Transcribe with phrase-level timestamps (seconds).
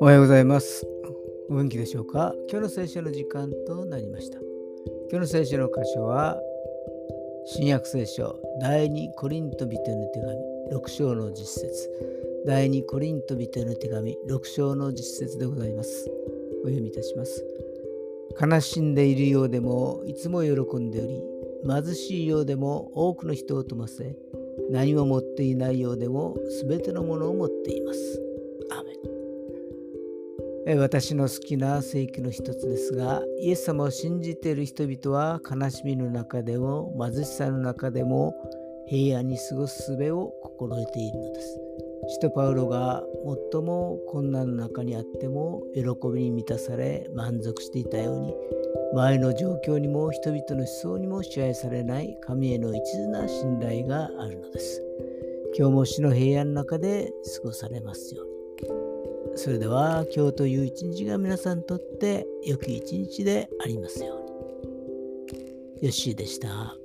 [0.00, 0.86] おはようございます。
[1.50, 2.32] お元気でしょうか？
[2.48, 4.38] 今日の聖書の時間となりました。
[5.10, 6.40] 今日の聖書の箇所は、
[7.44, 11.90] 新約聖書第2コリント人の手紙6章の実節
[12.46, 16.10] 第2コリント人の手紙6章の実節でございます。
[16.62, 17.44] お読みいたします。
[18.40, 21.22] 悲しんでいるようでもいつも喜んでおり、
[21.68, 24.16] 貧しいようでも多くの人を富ませ、
[24.70, 26.36] 何も持っていないようでも
[26.68, 28.22] 全てのものを持っています。
[28.70, 28.82] ア
[30.66, 38.34] メン私の好きな聖句の一つですが、イエス様を信じている人々は悲しみの中でも貧しさの中でも
[38.86, 41.60] 平安に過ごす術を心得ているのです。
[42.08, 43.04] 使徒パウロが
[43.52, 45.82] 最も困難の中にあっても喜
[46.12, 48.34] びに満たされ満足していたように
[48.94, 54.82] 前の状況にも人々の思想にも支配されない神への一途な信頼があるのです。
[55.56, 58.32] 今日も死の平安の中で過ごされますように。
[59.34, 65.86] それでは今日という一日が皆さんにとって良き一日でありますように。
[65.86, 66.81] よッしーでした。